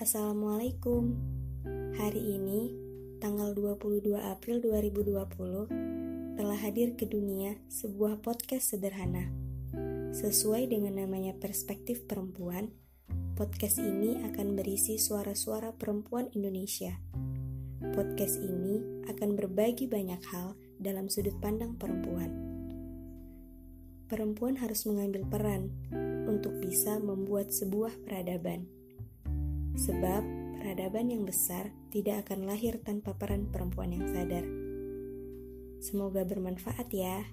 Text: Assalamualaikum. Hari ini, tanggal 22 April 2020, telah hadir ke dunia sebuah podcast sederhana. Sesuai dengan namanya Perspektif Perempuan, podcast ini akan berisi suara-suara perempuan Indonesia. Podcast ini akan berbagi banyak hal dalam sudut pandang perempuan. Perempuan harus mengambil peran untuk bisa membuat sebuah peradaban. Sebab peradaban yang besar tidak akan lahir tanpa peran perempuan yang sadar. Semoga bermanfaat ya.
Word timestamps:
Assalamualaikum. 0.00 1.12
Hari 2.00 2.22
ini, 2.40 2.72
tanggal 3.20 3.52
22 3.52 4.16
April 4.16 4.64
2020, 4.64 6.40
telah 6.40 6.56
hadir 6.56 6.96
ke 6.96 7.04
dunia 7.04 7.60
sebuah 7.68 8.24
podcast 8.24 8.72
sederhana. 8.72 9.28
Sesuai 10.16 10.72
dengan 10.72 11.04
namanya 11.04 11.36
Perspektif 11.36 12.08
Perempuan, 12.08 12.72
podcast 13.36 13.76
ini 13.76 14.24
akan 14.24 14.56
berisi 14.56 14.96
suara-suara 14.96 15.76
perempuan 15.76 16.32
Indonesia. 16.32 16.96
Podcast 17.92 18.40
ini 18.40 19.04
akan 19.04 19.36
berbagi 19.36 19.84
banyak 19.84 20.24
hal 20.32 20.56
dalam 20.80 21.12
sudut 21.12 21.36
pandang 21.44 21.76
perempuan. 21.76 22.32
Perempuan 24.08 24.56
harus 24.64 24.80
mengambil 24.88 25.28
peran 25.28 25.68
untuk 26.24 26.56
bisa 26.56 26.96
membuat 26.96 27.52
sebuah 27.52 28.00
peradaban. 28.00 28.79
Sebab 29.80 30.22
peradaban 30.60 31.08
yang 31.08 31.24
besar 31.24 31.72
tidak 31.88 32.28
akan 32.28 32.44
lahir 32.44 32.84
tanpa 32.84 33.16
peran 33.16 33.48
perempuan 33.48 33.96
yang 33.96 34.04
sadar. 34.12 34.44
Semoga 35.80 36.28
bermanfaat 36.28 36.92
ya. 36.92 37.24